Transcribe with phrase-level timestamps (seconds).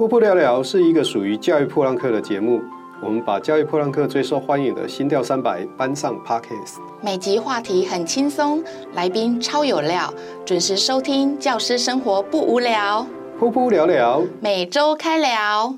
[0.00, 2.58] 噗噗聊聊是一个属于教育破浪客的节目，
[3.02, 6.78] 我们把教育破浪客最受欢迎的心跳三百搬上 Podcast。
[7.02, 10.10] 每集话题很轻松，来宾超有料，
[10.46, 13.06] 准时收听，教师生活不无聊。
[13.38, 15.74] 噗噗聊聊，每周开聊。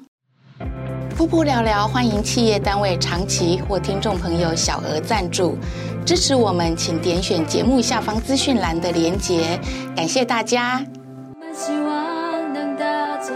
[1.18, 5.58] 噗噗聊聊，欢迎企业单位长期或听众朋友小额赞助
[6.06, 9.58] 支持我们，请点选节目下方资讯栏的连结，
[9.96, 10.78] 感谢大家。
[11.52, 13.34] 希望能搭座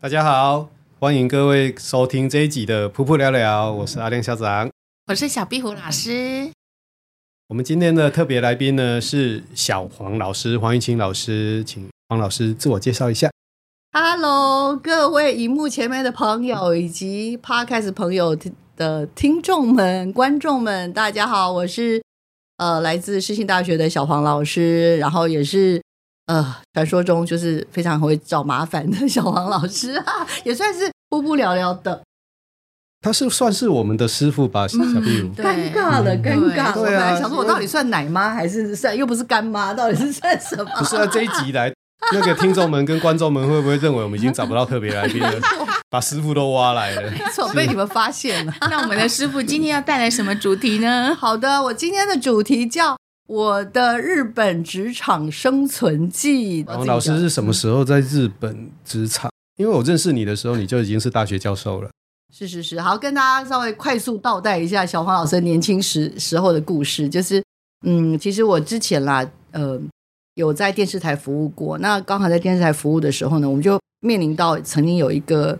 [0.00, 0.70] 大家好，
[1.00, 4.70] 欢迎各位收听这一集的噗噗聊聊，我是阿亮校长，
[5.08, 6.52] 我是小壁虎老师。
[7.48, 13.28] 我们今天的特别来宾呢是小黄老师，黄玉清老师，请黄老师自我介绍一下。
[13.90, 18.38] Hello，各位荧幕前面的朋友以及 Podcast 朋友
[18.76, 22.00] 的听众们、观众们，大家好，我是
[22.58, 25.82] 呃来自世新大学的小黄老师，然后也是
[26.28, 32.00] 呃传说中就是非常会找麻烦的小黄老师啊，也算是不不聊聊的。
[33.00, 35.28] 他是算是我们的师傅吧，小壁虎。
[35.40, 36.84] 尴尬了，尴尬了。
[36.84, 40.70] 对啊，想说我到底算奶妈还是算又不是干妈，到底是算什么？
[40.76, 41.72] 不是啊，这一集来。
[42.12, 45.32] 那个听众们跟观众们会不会认为我们已经找不到特别来宾了？
[45.90, 48.54] 把师傅都挖来了，没错，被你们发现了。
[48.70, 51.14] 那我们的师傅今天要带来什么主题呢？
[51.14, 52.94] 好的，我今天的主题叫
[53.28, 56.64] 《我的日本职场生存记》。
[56.66, 59.30] 王老师是什么时候在日本职场？
[59.56, 61.90] 因为我认识你的时候，你就已经是大学教授了。
[62.34, 67.06] 是是是，好，跟大家稍微快速倒带一下小黄老师年轻时时候的故事。
[67.06, 67.44] 就是，
[67.86, 69.80] 嗯，其实我之前啦，呃。
[70.34, 75.58] 有在电视台服务过，那刚好在电视台服务的时候呢，我们就面临到曾经有一个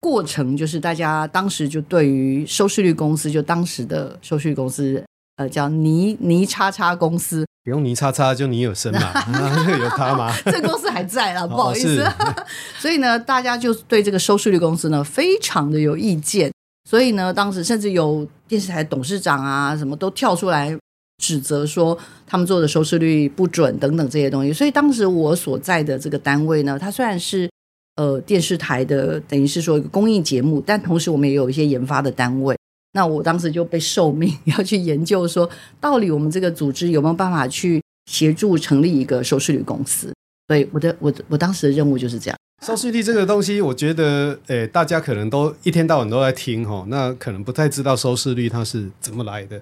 [0.00, 5.04] 过程，就是大家当时就对于收视率公司，就当时的收视率公司，
[5.36, 9.12] 呃，叫泥泥叉叉公司，不用泥叉叉，就你有生嘛，
[9.78, 10.34] 有他吗？
[10.44, 12.02] 这个公司还在啦，不好意思。
[12.02, 12.44] 哦、
[12.78, 16.52] 所以呢，大家就对这个收视率公司呢非常的有意见，
[16.88, 20.76] 所以呢，当时甚至有电视台董事长啊，什么都跳出来。
[21.22, 27.48] 指责说他们做的收视率不准等等这些东西，所以当时我所在的这个单位呢，它虽然是
[27.94, 32.56] 呃电视台的，等于是说一个公益节目，但同时我们也有一些研发的单位。
[32.94, 35.48] 那我当时就被受命 要去研究说，
[35.80, 40.12] 到底我们这个组织有没有办法去协助成立一个收视率公司？
[40.48, 42.38] 所以我的我的我当时的任务就是这样。
[42.64, 49.60] 收视率这个东西，我觉得诶，大家可能都一天到晚都在听哦，那可能不太知道收视率它是怎么来的。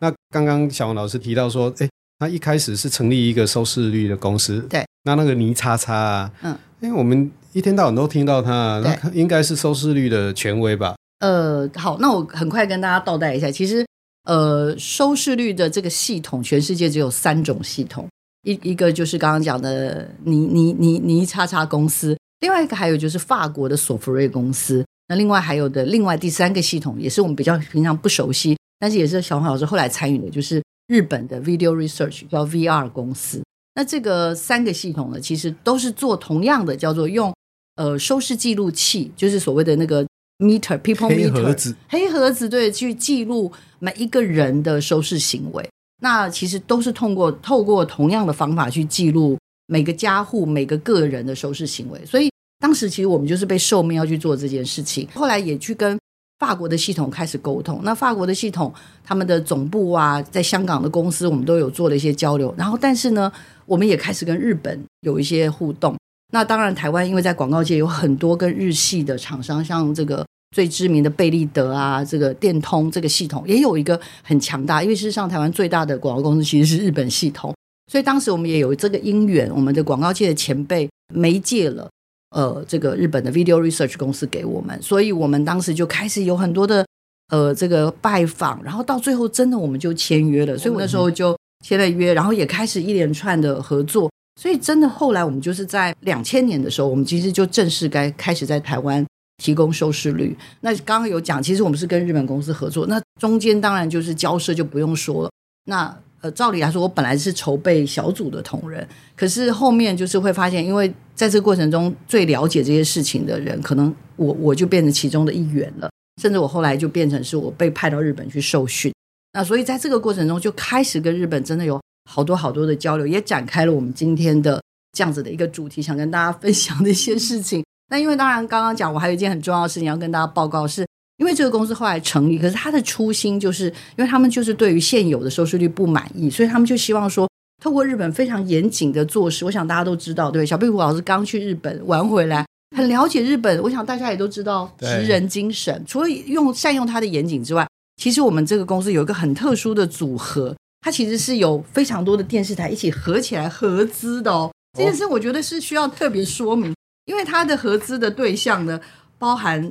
[0.00, 1.88] 那刚刚小王老师提到说，哎，
[2.18, 4.84] 他一开始是成立一个收视率的公司，对。
[5.04, 10.94] 那那个倪叉叉啊，嗯，因为我们一天到晚都听到他，那应该是收视率的权威吧？
[11.20, 13.84] 呃，好，那我很快跟大家倒带一下，其实，
[14.24, 18.08] 呃，收视率的这个系统，全世界只有三种系统，
[18.44, 28.56] 一一个就是刚刚讲的尼尼尼尼叉叉公司，另外一个还有就是法国的索福瑞公司，那另外还有的另外第三个系统，也是我们比较平常不熟悉。
[28.80, 33.42] 但是也是小黄老师后来参与的，就是日本的 Video Research 叫 VR 公司。
[33.74, 37.34] 那这个三个系统呢，其实都是做同样的，叫做用
[37.74, 40.06] 呃收视记录器，就是所谓的那个
[40.38, 45.68] meter people meter 黑盒子，黑盒子对，去记录每一个人的收视行为。
[46.00, 52.00] 那其实都是通过透过同样的方法去记录每个家户每个个人的收视行为。
[52.06, 55.98] 所以当时其实我们就是被受命要去做这件事情，后来也去跟。
[56.38, 58.72] 法国的系统开始沟通，那法国的系统，
[59.02, 62.54] 他们的总部啊，在香港的公司，我们都有做了一些交流。
[62.56, 63.32] 然后，但是呢，
[63.66, 65.96] 我们也开始跟日本有一些互动。
[66.32, 74.82] 那当然，台湾因为在广告界有很多跟日系的厂商，像这个最知名的贝立德啊，这个电通这个系统也有一个很强大。
[74.82, 77.54] 因为事实上，台湾最大的广告公司其实是日本系统，
[77.90, 81.88] 所以当时我们也有这个因缘，我们的广告界的前辈媒介了。
[82.36, 86.84] 呃，这个日本的 Video Research 公司给我们，所以我们当时就开始有很多的
[87.28, 91.34] 呃这个拜访，然后到最后真的我们就签约了，所以我那时候就
[91.64, 99.04] 签了约，然后也开始一连串的合作，所以真的后来我们就是在两千年的时候，我们其实就正式该开始在台湾
[99.42, 100.36] 提供收视率。
[100.60, 105.30] 那刚刚有讲，其实我们是跟日本公司合作，那中间当然就是交涉就不用说了，
[105.64, 105.98] 那。
[106.20, 115.88] 呃，照理来说，我本来是筹备小组的同仁，可是后面就是会发现，因为在这个过程中最了解这些事情的人，可能我我就变成其中的一员了，
[116.20, 118.92] 甚至我后来就变成是我被派到日本去受训。
[119.32, 124.62] 那所以在这个过程中，就开始跟日本真的有好多好多的交流，也展开了我们今天的
[124.96, 127.62] 这样子的一个主题，想跟大家分享的一些事情。
[127.90, 130.86] 那因为当然刚刚讲，我还有一件很重要的事情要跟大家报告是。
[131.18, 133.64] 因为这个公司后来成立，可是他的初心就是，
[133.96, 137.28] 因为他们就是对于现有的收视率不满意，所以他们就希望说
[137.60, 142.46] 透过日本非常严谨的做事，我想大家都知道，对，小壁虎老师刚去日本玩回来，
[142.76, 145.82] 很了解日本，我想大家也都知道职人精神。
[145.88, 147.66] 除了用善用他的严谨之外，
[148.00, 154.50] 其实我们这个公司有一个很特殊的组合，它其实是有非常多的电视台一起合起来合资的哦。
[154.76, 156.74] 这件事我觉得是需要特别说明，
[157.06, 158.80] 因为它的合资的对象呢，
[159.18, 159.70] 包含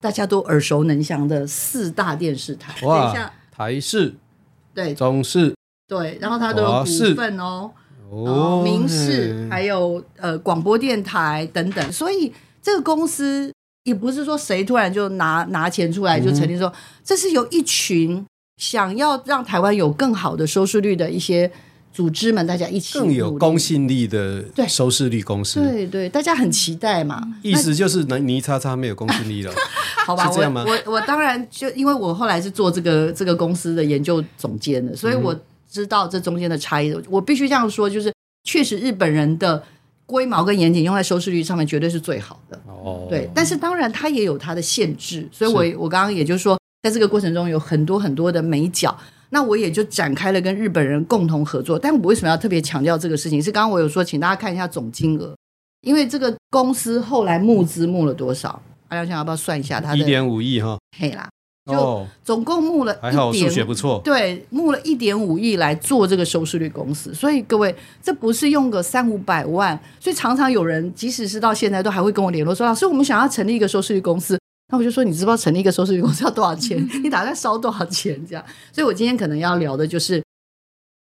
[0.00, 2.74] 大家都耳熟能详的四大电视台。
[2.86, 4.14] 哇，等一下，台视、
[4.74, 5.54] 对，中视。
[5.86, 7.70] 对，然后它都有股份哦，
[8.10, 13.50] 哦，民视还有呃广播电台等等，所以这个公司
[13.84, 16.70] 也不是说谁突然就拿拿钱出来就成立说，
[17.02, 18.22] 这是有一群
[18.58, 21.50] 想要让台湾有更好的收视率的一些
[21.90, 29.52] 组织们，大家一起更有公信力的收视率公司，对对，对，大家很期待嘛，意思就是能泥叉叉没有公信力了，
[30.04, 30.30] 好吧？
[30.30, 35.34] 我我我当然就因为我后来是做这个这个公司的研究总监的，所以我。
[35.70, 38.10] 知道这中间的差异，我必须这样说，就是
[38.42, 39.62] 确实日本人的
[40.06, 42.58] 龟毛跟严谨用在收视率上面绝对是最好的。
[42.66, 48.96] 哦，对，但是当然它也有它的限制，所以我我刚刚也就是说，在这个过程中有很多很多的美角，
[49.30, 51.78] 那我也就展开了跟日本人共同合作。
[51.78, 53.42] 但我为什么要特别强调这个事情？
[53.42, 55.34] 是刚刚我有说，请大家看一下总金额，
[55.82, 58.62] 因为这个公司后来募资募了多少？
[58.88, 59.80] 阿亮想要不要算一下？
[59.80, 61.28] 他的一点五亿哈，嘿啦。
[61.70, 64.00] 就总共募了一点，还好数学不错。
[64.02, 76.78] 对，募了一点五亿来做这个收视率公司，所以各位，这不是用个三五百万，所以常常有人，即使是到现在，都还会跟我联络说，老师，我们想要成立一个收视率公司，那我就说，你知不知道成立一个收视率公司要多少钱？
[77.02, 78.20] 你打算烧多少钱？
[78.26, 80.22] 这样，所以我今天可能要聊的就是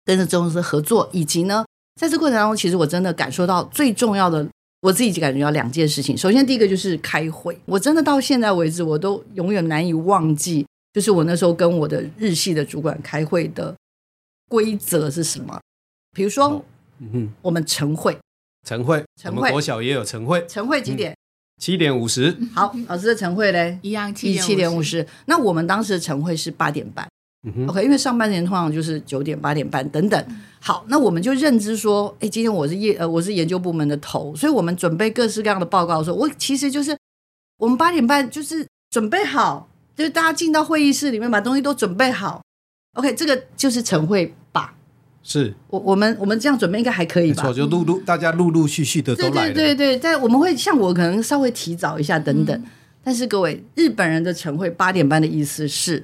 [0.04, 1.64] 跟着这公司合作，以及呢，
[2.00, 4.46] 在这过程当中，其实我真的感受到最重要的。
[4.82, 6.18] 我自己感觉到两件事情。
[6.18, 13.72] 首先，第一个就是开会，我真的到现在为止，我都永远难以忘记，就是我那时候跟我的日系的主管开会的
[14.48, 15.60] 规则是什么。
[16.10, 16.64] 比如说，哦、
[16.98, 18.18] 嗯，我们晨会，
[18.66, 21.16] 晨会，晨会，我们国小也有晨会，晨会几点？
[21.62, 22.36] 七点五十。
[22.52, 25.06] 好，老师的晨会嘞，一样七七点五十。
[25.26, 27.06] 那我们当时的晨会是八点半。
[27.44, 30.26] 嗯、OK，因为上半年通常就是九点、八点半等等。
[30.58, 36.98] 好，那我们就认知说，哎，今天我是业呃，我是研究部门的头，所以我们准备各式各样的报告的时候，我其实就是
[37.58, 42.42] 我们八点半就是准备好，就是大家进到会议室里面把东西都准备好。
[42.94, 44.34] OK，这个就是晨会吧？
[45.22, 47.42] 是我我们我们这样准备应该还可以吧？
[47.42, 49.54] 没错，就陆陆大家陆陆续续的都来了。
[49.54, 52.56] 对对对，但我们会像我可能稍微提早一下等等。
[52.56, 52.64] 嗯、
[53.02, 56.02] 但是各位，日本人的晨会八点半的意思是。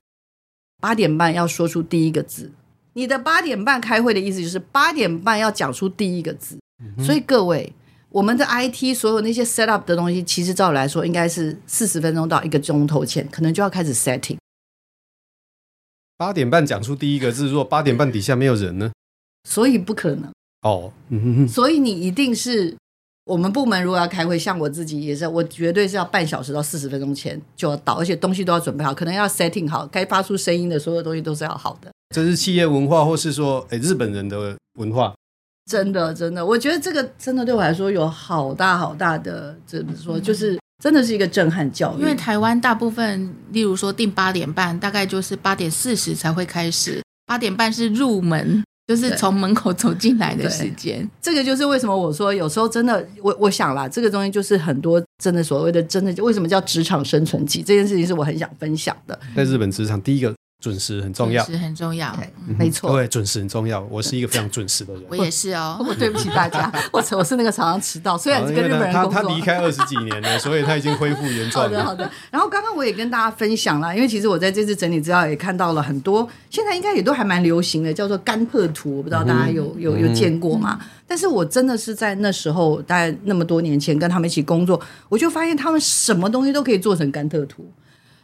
[0.80, 2.52] 八点半要说出第一个字，
[2.92, 6.56] 你的八点半开会的意思就是八点半要讲出第一个字。
[6.80, 7.72] 嗯、所以各位，
[8.10, 14.36] 我们的 IT 所有那些 set up 的东西，其实照理来说应该是四十分钟到一个钟头前，可能就要开始 setting。
[16.16, 18.92] 八点半讲出第一个字，如果八点半底下没有人呢？
[19.44, 20.30] 所以不可能
[20.62, 20.92] 哦。
[21.48, 22.74] 所以你一定是。
[23.28, 31.90] 我们部门如果要开会，像我自己也是，我绝对是要半小时到四十分钟前就要到，而且东西都要准备好，可能要 setting 好，该发出声音的所有东西都是要好的。
[32.14, 35.12] 这是企业文化，或是说，哎，日本人的文化。
[35.70, 42.00] 真的，真的，我觉得这个真的对我来说有好大好大的，怎么说，就是真的是一个震撼教育。
[42.00, 48.64] 因为台湾大部分，例如说定八点半，大概就是八点四十才会开始，八点半是入门。
[48.88, 57.62] 就是从门口走进来的时间，这个就是为什么我说有时候真的，我我想啦，这个东西就是很多真的所谓的真的，为什么叫职场生存记？
[57.62, 59.20] 这件事情是我很想分享的。
[59.36, 60.34] 在日本职场，第一个。
[60.60, 62.12] 准时很重要，准时很重要，
[62.48, 62.90] 嗯、没错。
[62.90, 63.80] 对，准时很重要。
[63.88, 65.76] 我是一个非常准时的人，我也是哦。
[65.88, 69.12] 我对不起大家， 我我是那个常常迟到，虽然是跟日本人工作。
[69.12, 71.62] 他他离开二十几年了，所以他已经恢复原状。
[71.66, 72.10] 好的好的。
[72.32, 80.76] 然后刚刚我也跟大家分享了，因为其实我在这次整理资料也看到了很多，现在应该也都还蛮流行的，叫做甘特图，我不知道大家有、嗯、有有见过吗？
[80.82, 87.64] 嗯、但是我真的是在那时候，大概那么多年前跟他们一起工作，我就发现他们什么东西都可以做成甘特图。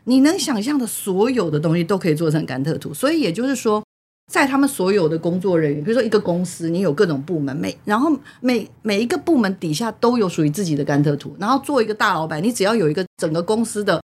[0.04, 3.82] 你能想象的所有的东西都可以做成甘特图，所以也就是说，
[4.30, 14.00] 在他们所有的工作人员，比如说一个公司，你有各种部门，每然后每每一个部门底下都有属于自己的甘特图，然后做一个大老板，你只要有一个整个公司的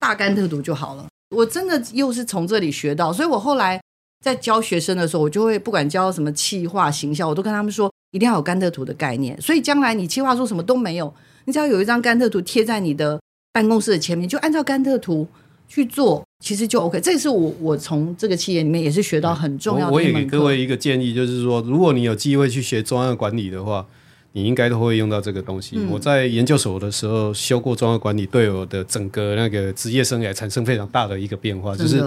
[0.00, 1.06] 大甘特图就好了。
[1.30, 3.80] 我真的又是从这里学到，所以我后来
[4.24, 9.40] 在教学生的时候，我就会不管教什么企划、行销，我都跟他们说，一定要有甘特图的概念。
[9.40, 13.20] 所以将来你企划说什么都没有，你只要有一张甘特图贴在你的。
[13.56, 15.26] 办公室的前面就按照甘特图
[15.66, 17.00] 去做，其实就 OK。
[17.00, 19.92] 这是我我从这个企业里面也是学到很重要的。
[19.94, 23.86] 我也给各位一个建议，就是说，如果你有机会去学专案管理的话，
[24.32, 25.76] 你应该都会用到这个东西。
[25.78, 32.04] 嗯、我在研究所的时候修过专案管理，对我的整个那个职业生涯产生非常大的一个变化，就是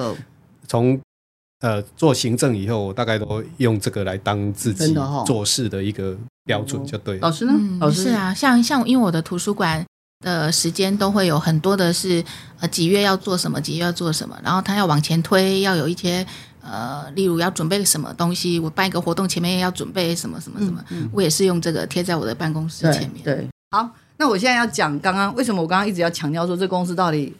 [0.67, 0.99] 从
[1.61, 6.15] 呃做行政以后，我大概都用这个来当自己做事的一个
[6.45, 7.17] 标准，就对。
[7.17, 7.53] 老师呢？
[7.55, 9.83] 嗯、老师是啊，像像因为我的图书馆
[10.19, 12.23] 的时间都会有很多的是
[12.59, 16.25] 呃几月要做什么，几月要做什么，然后他要往前推，要有一些。
[16.61, 23.23] 呃，例如要准备什么东西，我办一个活动前面也要准备什么什么什么，嗯嗯、我也是用这个贴在我的办公室前面。
[23.23, 27.33] 对，对，好，那我现在要讲刚刚为什么我刚刚一直要强调说这公司到底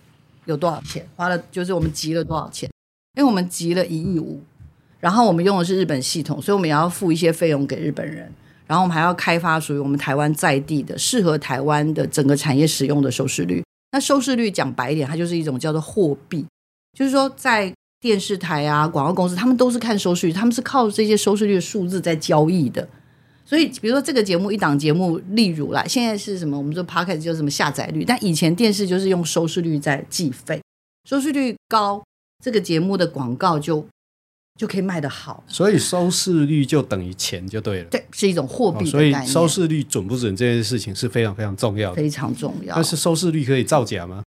[0.46, 2.68] 有多少钱，花了就是我们集了多少钱，
[3.18, 4.42] 因为我们集了一亿五，
[5.00, 8.32] 然后我们用的是日本系统，所以我们也要付一些费用给日本人，
[8.70, 13.62] 然后我们还要开发属于我们台湾在地的适合台湾的整个产业使用的收视率。
[13.92, 16.46] 那收视率讲白一点，它就是一种叫做货币，
[16.98, 17.74] 就是说在。
[18.02, 22.88] 电视台啊，广告公司，他们都是看收视率，他们是靠这些收视率的数字在交易的。
[23.44, 26.58] 所以，比如说这个节目一档节目，例如啦，现在是什么？
[26.58, 30.62] 我们说 Podcast 就是什么下载率，但以前电视就是用收视率在计费，
[31.10, 32.02] 收视率高，
[32.42, 33.86] 这个节目的广告就
[34.60, 35.42] 就可以卖得好。
[35.48, 37.86] 所以收视率就等于钱就对了。
[37.86, 38.86] 对，是一种货币。
[38.86, 42.76] 所以收视率准不准这件事情是非常非常重要的，非常重要。
[42.76, 44.24] 但是收视率可以造假吗？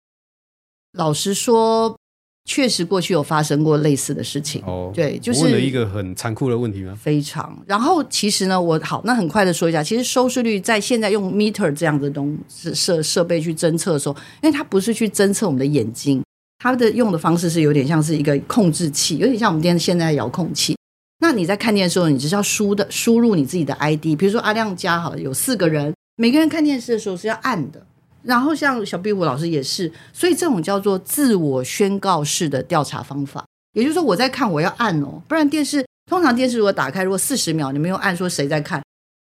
[0.93, 1.97] 老实说。
[2.45, 4.63] 确实，过去有发生过类似的事情。
[4.65, 6.97] 哦，对，就是问了一个很残酷的问题吗？
[6.99, 7.55] 非常。
[7.67, 16.23] 然后，其实呢，我好，那很快的说一下，其实收视率在现在用 meter 这样的东西设设备去侦测的时候，因为它不是去侦测我们的眼睛，
[16.59, 20.75] 它的用的方式是有点像是一个控制器，有点像我们电视现在的遥控器。
[21.21, 27.85] 那你在看电视的时候，你只是要输的输入你自己的 ID，比如说阿亮家好了，有四个人，每个人看电视的时候是要按的。
[28.21, 38.83] 然后像小壁虎老师也是，所以这种叫做自我宣告式的调查方法，也就是说我在看，我要按哦，不然电视通常电视如果打开，如果四十秒你没有按说谁在看，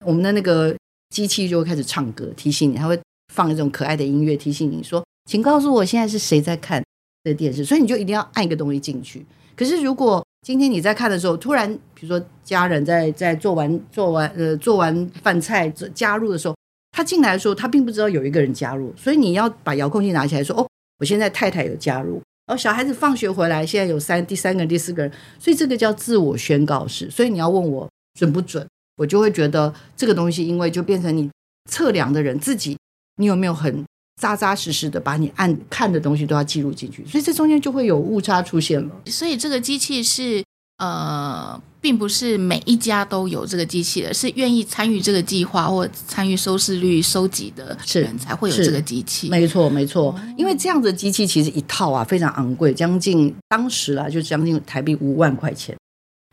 [0.05, 0.75] 我们的那个
[1.15, 2.99] 机器就会开始唱歌提醒你，它会
[3.33, 6.83] 放一种可爱的音乐提醒你说，请告诉我现在是谁在看
[7.25, 9.25] 的电视，所以你就一定要按一个东西进去。
[9.57, 16.55] 可是如果今天你在看的时候，突然比如说家人在在做完做完呃做完饭菜加入的时候。
[16.93, 20.67] 他进来的时候，他并不知道有一个人加入，所以你要把遥控器拿起来说：“哦，
[20.99, 27.09] 我现在太太有加入。”哦，小孩子放学回来，现在有三第三个人、第四个人，所以这个叫自我宣告式。
[27.09, 31.31] 所以你要问我准不准，我就会觉得这个东西，因为就变成你
[31.71, 32.77] 测量的人自己，
[33.19, 33.85] 你有没有很
[34.21, 38.91] 扎扎实实的把你按看的东西都要记录进去，所以这中间就会有误差出现了。
[39.07, 40.45] 所以这个机器是。
[40.83, 49.29] 呃，并不是每一家都有这个机器的，是愿意参与这个计划或参与收视率收集的人才会有这个机器。
[49.29, 55.77] 没错，没错，因为这样的机器其实一套啊非常昂贵，将近当时啊就将近台币五万块钱，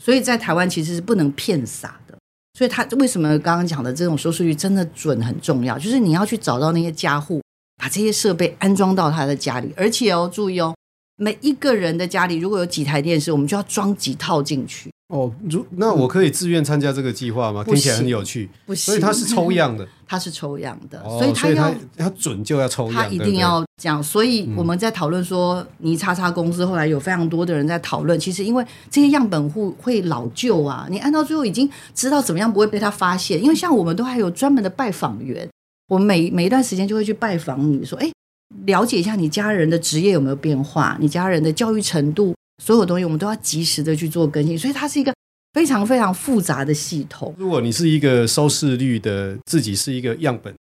[0.02, 2.18] 所以在台湾其实是不能骗傻的。
[2.58, 7.42] 所以他为什么刚刚讲的这种收视率真的准很重要，就是你要去找到那些家户，
[7.78, 10.74] 把这些设备安装到他的家里，而且哦，注意哦。
[11.20, 14.92] 每一个人的家里如果有几台电视，我们就要装几套进去。
[15.08, 17.64] 哦，如那我可以自愿参加这个计划吗？
[17.64, 18.48] 听起来很有趣。
[18.66, 19.88] 不行，所以它是抽样的。
[20.06, 22.94] 它是抽样的，哦、所以它要它准就要抽样。
[22.94, 24.02] 它一定要这样。
[24.04, 33.42] 所以我们在讨论说，泥叉叉公司后来有非常多的人在讨论，其实因为这些样本户会老旧啊，你按到最后已经知道怎么样不会被他发现。
[33.42, 35.50] 因为像我们都还有专门的拜访员，
[35.88, 38.10] 我每每一段时间就会去拜访你说，哎。
[38.66, 45.14] 了解一下你家人的职业有没有变化，你家人的教育程度，所有东西我们都要及时的去做更新，所以它是一个
[45.52, 47.36] 非常非常复杂的系统。
[47.38, 50.56] 如果你是一个收视率的，自己是一个样本，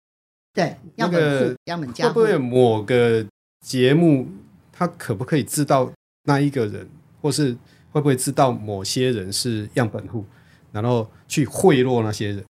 [0.55, 3.27] 对，样本户、样本家，会不会某个
[3.67, 4.29] 节目，
[4.71, 5.91] 它可不可以知道
[6.23, 6.89] 那一个人，
[7.21, 7.53] 或是
[7.91, 10.25] 会不会知道某些人是样本户，
[10.71, 12.45] 然后去贿赂那些人？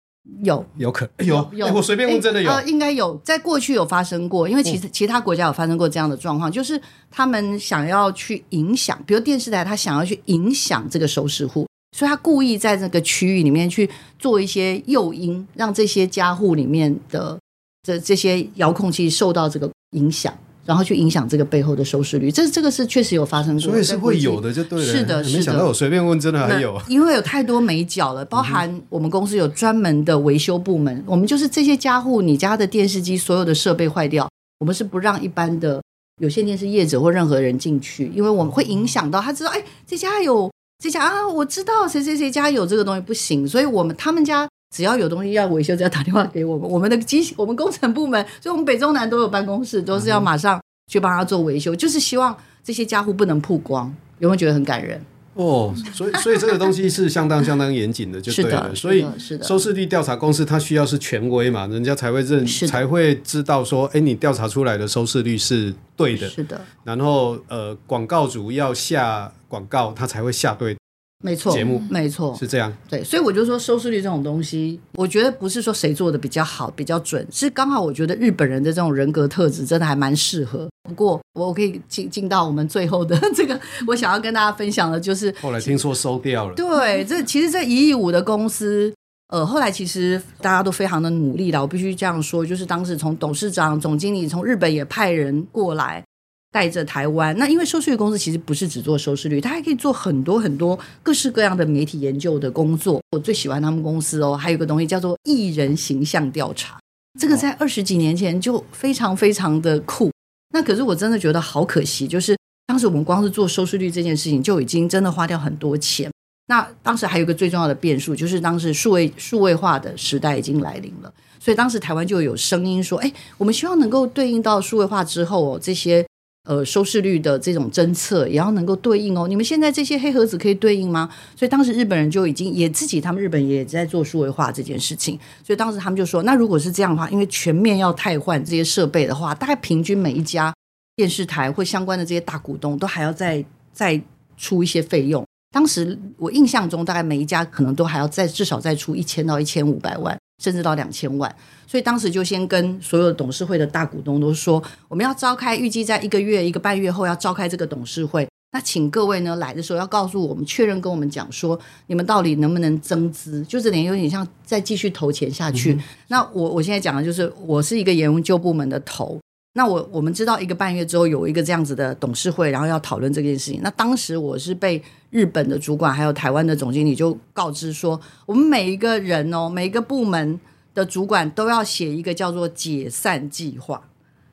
[0.44, 0.66] 有。
[0.78, 17.38] 有可有有，我随便问，真的有，呃，应该有，在过去有发生过，因为其实其他国家有发生过这样的状况，就是他们想要去影响，比如电视台，他想要去影响这个收视户，所以他故意在这个区域里面去做一些诱因，让这些家户里面的
[17.84, 20.34] 这这些遥控器受到这个影响。
[20.66, 24.86] 然后去影响这个背后的收视率，这这个是确实有发生过，所以是会有的，就对了。
[24.86, 25.38] 是的，是的。
[25.38, 26.80] 没想到我随便问，真的还有。
[26.88, 35.82] 因为有太多美角了，包含我们公司有专门的维修部门，我们就是这些家户，你家的电视机所有的设备坏掉，我们是不让一般的
[36.20, 40.52] 有线电视业者或任何人进去，因为我们会影响到他知道，哎，这家有
[40.84, 44.48] 这家啊，我知道谁谁谁家有这个东西不行，所以我们他们家。
[44.72, 53.94] 只要有东西要维修，只要打电话给我们，我们的机我们工程部门，所以我们北中南都有办公室，都是要马上去帮他做维修，就是希望这些家户不能曝光。
[54.20, 55.04] 有没有觉得很感人？
[55.34, 58.76] 哦，所以所以这个东西是相当相当严谨的，就对了。
[58.76, 59.06] 所以
[59.42, 66.30] 收视率调查公司它需要是权威嘛，人家才会认，才会知道说，哎，你调查出来的收视率是对的。
[66.30, 66.60] 是的。
[66.84, 70.76] 然后呃，广告主要下广告，他才会下对
[71.22, 72.74] 没错，节目没错是这样。
[72.90, 80.68] 对，所以我就说收视率这种东西，我觉得不是说谁做的比较好、比较准，是刚好我觉得日本人的这种人格特质真的还蛮适合。
[80.90, 86.56] 不过我可以进进到我们最后的这个， 我想要跟大家分享的就是，后来听说收掉了。
[86.56, 88.92] 对，这其实这一亿五的公司，
[89.28, 91.62] 呃，后来其实大家都非常的努力了。
[91.62, 96.04] 我必须这样说，就是当时从董事长、总经理从日本也派人过来。
[96.52, 103.02] 带着台湾，那因为收视率公司其实不是只做收视率，它还可以做很多很多各式各样的媒体研究的工作。
[103.12, 106.78] 我最喜欢他们公司哦，还有个东西叫做艺人形象调查，
[107.18, 110.12] 这个在二十几年前就非常非常的酷。
[110.54, 116.12] 那可是我真的觉得好可惜，就是当时我们光是做收视率这件事情就已经真的花掉很多钱。
[116.48, 126.06] 那当时还有一个最重要的变数，就是当时数位数位化的时代已经来临了，所以当时台湾就有声音说：“哎，我们希望能够对应到数位化之后哦，这些。”
[126.44, 129.28] 呃，收视率的这种侦测也要能够对应哦。
[129.28, 131.08] 你们现在这些黑盒子可以对应吗？
[131.36, 135.20] 所以当时日本人就已经也自己，他们日本也在做数位化这件事情。
[135.46, 140.52] 所以当时他们就说，那如果是这样的话，因为全面要汰换这些设备的话，大概平均每一家
[140.96, 144.02] 电视台或相关的这些大股东都还要再再
[144.36, 145.24] 出一些费用。
[145.52, 150.18] 当时我印象中，大概每一家可能都还要再至少再出一千到一千五百万。
[150.42, 151.34] 甚至到两千万，
[151.68, 158.28] 所以当时就先跟所有的董事会的大股东都说，我们要召开，预计在一个月一个半月后要召开这个董事会。
[158.54, 165.74] 那请各位呢来的时候要告诉我们，确认跟我们讲说，你们到底能不能增资，就这点有点像再继续投钱下去。
[165.74, 169.20] 嗯、那我我现在讲的就是，我是一个研究部门的头。
[169.54, 173.60] 那我我们知道一个半月之后有一个这样子的董事会，然后要讨论这件事情。
[173.62, 180.40] 那当时我是被日本的主管还有台湾的总经理就告知说，我们每一个人哦，每一个部门
[180.74, 183.82] 的主管都要写一个叫做解散计划，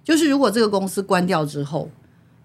[0.04, 1.90] 就是如果这个公司关掉之后，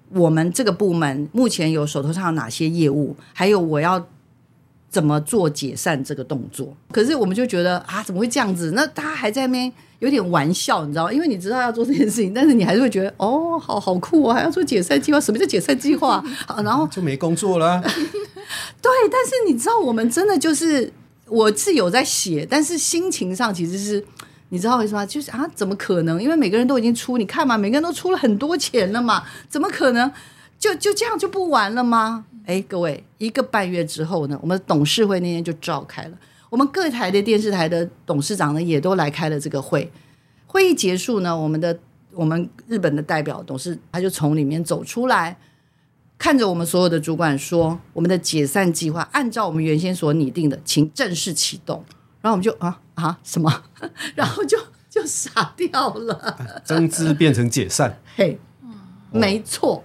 [0.10, 4.08] 我们这个部门目前有手头上有哪些业务，还有我要。
[4.94, 6.72] 怎么做解散这个动作？
[6.92, 8.74] 可是我们就觉得啊，怎么会这样子？
[8.76, 11.12] 那大家还在那边有点玩笑，你知道吗？
[11.12, 15.20] 因为你知道要做这件事情，但是你还是会觉得哦，好好酷哦，还要做解散计划？
[15.20, 16.24] 什么叫解散计划？
[16.46, 17.82] 好， 然后就没工作了。
[17.82, 20.94] 对，但是你知道，我们真的就是
[21.26, 24.06] 我是有在写，但是心情上其实是
[24.50, 25.04] 你知道为什么？
[25.08, 26.22] 就是啊，怎么可能？
[26.22, 30.12] 因为每个人都已经出，你看嘛，每个人都出了很多钱了嘛，怎么可能
[30.60, 32.26] 就就这样就不玩了吗？
[32.46, 36.18] 哎，各位，一个半月之后呢，我们董事会那天就召开了。
[36.50, 39.92] 我们各台的电视台的董事长呢，也都来开了这个会。
[40.46, 41.80] 会议结束呢，我们的
[42.12, 45.38] 我们日本的代表董事他就从里面走出来，
[46.18, 51.84] 看着我们所有的主管说：“我们的解散计划按照我们原先所拟定的，请正式启动。”
[52.22, 53.64] 然后我们就啊啊什么？
[54.16, 54.58] 然后就
[54.90, 56.38] 就傻掉了。
[56.64, 58.38] 增资变成解散，嘿，
[59.12, 59.84] 没错。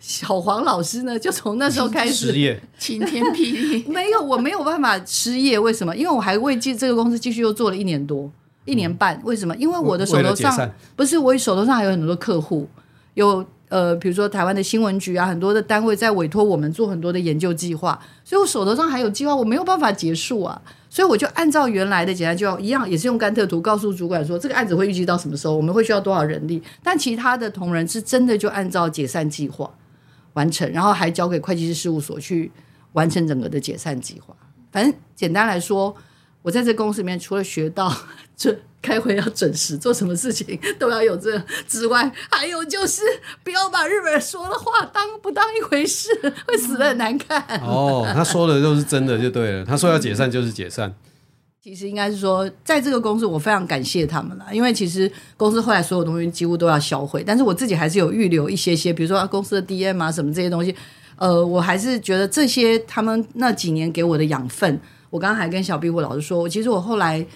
[0.00, 3.84] 小黄老师呢，就从那时候开始失业，晴天霹雳。
[3.88, 5.58] 没有，我没有办法失业。
[5.58, 5.94] 为什么？
[5.96, 8.30] 因为我还为继这个公司继续又做了一年多，
[8.64, 9.20] 一年半。
[9.24, 9.54] 为什么？
[9.56, 12.68] 因为我的手头上不是我手头上还有很多客户，
[13.14, 20.60] 有呃，比如说台湾的新闻局啊，很多的单位在委托我们做很多的研究计划，所以我手头上还有计划，我没有办法结束啊。
[20.90, 26.62] 所以我就按照原来的简单计划一样，也是用甘特图告诉主管说，这个案子会预计到什么时候，我们会需要多少人力。
[26.82, 29.70] 但其他的同仁是真的就按照解散计划
[30.32, 32.50] 完成，然后还交给会计师事务所去
[32.92, 34.34] 完成整个的解散计划。
[34.72, 35.94] 反正简单来说，
[36.40, 37.94] 我在这公司里面除了学到
[38.34, 38.58] 这。
[38.80, 41.36] 开会要准时，做什么事情都要有这
[41.66, 43.02] 之外，还有就是
[43.42, 46.08] 不要把日本人说的话当不当一回事，
[46.46, 47.42] 会死的很难看。
[47.60, 49.64] 哦，他说的都是真的就对了。
[49.64, 50.94] 他说要解散就是解散。
[51.60, 60.74] 其实应该是说，在这个公司我非常感谢他们了，因为其实公司后来所有东西几乎都要销毁，但是我自己还是有预留一些些，比如说公司的 DM 啊什么这些东西。
[61.16, 67.26] 呃，我还是觉得这些他们那几年给我的养分，我刚刚还跟小壁虎老师说，其实我后来。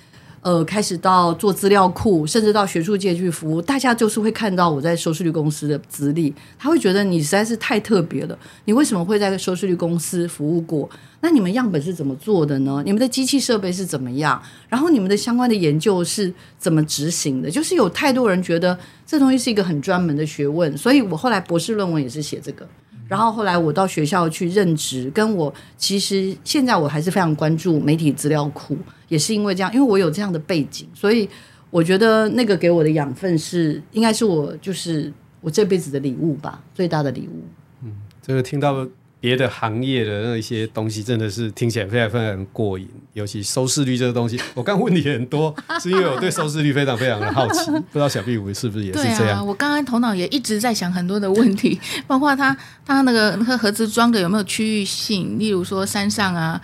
[0.42, 8.36] 呃，开始到做资料库，甚至到学术界去服务，大家就是会看到我在收视率公司的资历，他会觉得你实在是太特别了。
[8.64, 10.90] 你为什么会在收视率公司服务过？
[11.20, 12.82] 那你们样本是怎么做的呢？
[12.84, 14.42] 你们的机器设备是怎么样？
[14.68, 17.48] 然后你们的相关的研究是怎么执行的？
[17.48, 18.76] 就是有太多人觉得
[19.06, 22.66] 这东西是一个很专门的学问，所以我后来博士论文也是写这个。
[23.08, 28.76] 然后后来我到学校去任职，跟我其实现在我还是非常关注媒体资料库，
[29.12, 31.28] 也是因为这样，因为我有这样的背景，所以
[31.68, 37.44] 我觉得那个给我的养分是应该是我就是我这辈子的礼物吧，最大的礼物。
[37.84, 38.88] 嗯，这个听到
[39.20, 42.88] 别的行业的那一些东西，真的是听起来非常非常过瘾。
[43.12, 47.70] 尤其收视率这个东西，我刚问你很多，是因为我对收视率非常非常的好奇。
[47.70, 49.36] 不知道小壁虎是不是也是这样？
[49.38, 56.58] 啊，我刚刚头脑也一直在想很多的问题， 包括它它那个那个盒子装的有没有区域性，例如说山上啊、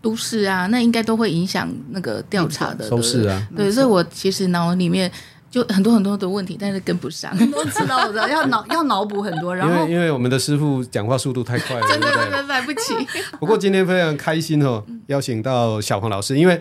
[0.00, 3.48] 都市啊，那应该都会影响那个调查的收视啊。
[3.56, 5.10] 对，所以我其实脑里面。
[5.48, 7.32] 就很多很多的问题，但是跟不上。
[7.54, 9.54] 我知道我知道，要脑要脑补很多。
[9.54, 12.94] 然后因为因为我们的师傅讲话速度太快了，真的真的来不及。
[13.38, 16.60] 不过今天非常开心哦，邀请到小黄老师，因为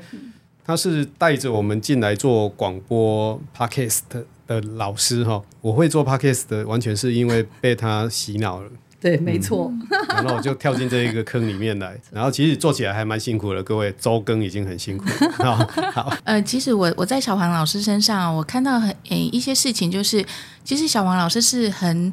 [0.64, 4.02] 他是带着我们进来做广播 Podcast
[4.48, 5.42] 的老师哈。
[5.60, 8.70] 我会做 Podcast 的，完全是因为被他洗脑了。
[9.06, 9.88] 对，没错、嗯。
[10.10, 13.62] 然后我就跳进这一个坑里面来， 然后其实做起来还蛮辛苦的。
[13.62, 15.06] 各位周更已经很辛苦
[15.44, 15.56] 了。
[15.94, 20.26] 好，呃，其实我我在小黄老师身上，我看到很诶一些事情，就是
[20.64, 22.12] 其实小黄老师是很。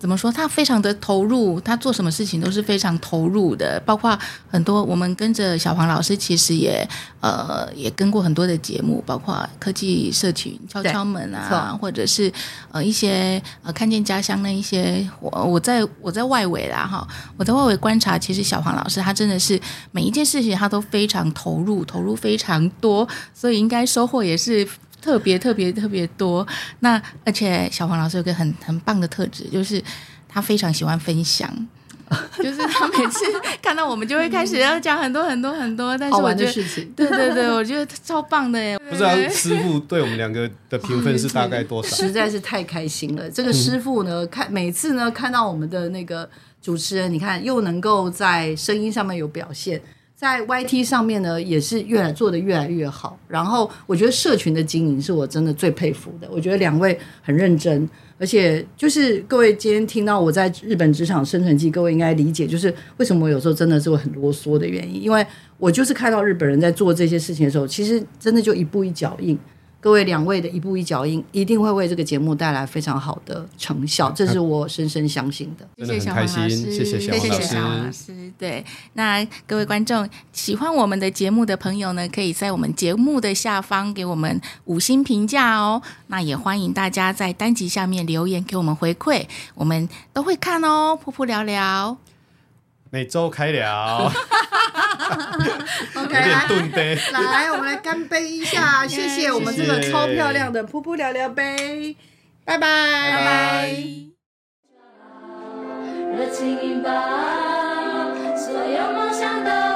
[0.00, 0.32] 怎么说？
[0.32, 3.78] 他非常的投入，他做什么事情都是非常投入的。
[3.84, 4.18] 包括
[4.50, 6.88] 很多我们跟着小黄老师，其实也
[7.20, 12.32] 呃也跟过很多的节目，包括科技社群敲敲门啊，或者是
[12.72, 15.06] 呃一些呃看见家乡那一些。
[15.20, 19.60] 我我在我在外围啦哈，我在外围观察，其实小黄老师他真的是
[19.92, 24.66] 每一件事情他都非常投入，投入非常多，所以应该收获也是。
[25.00, 26.46] 特别特别特别多，
[26.80, 29.82] 那而且小黄老师有个很很棒的特质，就是
[30.28, 31.48] 他非常喜欢分享，
[32.42, 33.24] 就是他每次
[33.62, 38.78] 看到我们就会开始要讲很多很多很多，但是我觉得，对对对，我觉得超棒的耶！
[38.90, 41.96] 不知道师傅对我们两个的评分是大概多少？
[41.96, 43.30] 实在是太开心了。
[43.30, 46.28] 这个师傅呢，看每次呢看到我们的那个
[46.60, 49.80] 主持人，你看又能够在声音上面有表现。
[50.20, 53.18] 在 YT 上面呢，也是越来做的越来越好。
[53.26, 56.28] 然后我觉得社群的经营是我真的最佩服的。
[56.30, 69.38] 我觉得两位很认真，而且就是各位今天听到我在日本职场生存记，各位应该理解，就是为什么我有时候真的是会很啰嗦的原因，因为我就是看到日本人在做这些事情的时候，其实真的就一步一脚印。
[69.80, 75.66] 各位两位的一步一脚印，一定会为这个节目带来非常好的成效，这是我深深相信的。
[75.78, 78.32] 真的很开心，谢谢小黄老师，谢谢小黄老师。
[78.38, 85.80] 对，那各位观众喜欢我们的节目的朋友呢，可以在我们节目的下方给我们五星评价哦。
[86.08, 90.98] 那也欢迎大家在单集下面留言给我们回馈，我们都会看哦。
[91.02, 91.96] 噗噗聊聊，
[92.90, 94.10] 每周开聊。
[95.94, 96.46] OK，来，
[97.12, 101.96] 来，我们来干杯一下，谢谢我们这个超漂亮的噗噗聊聊杯，
[102.44, 103.72] 拜拜，拜拜。
[106.16, 106.90] 热情引爆，
[108.36, 109.69] 所有梦想都。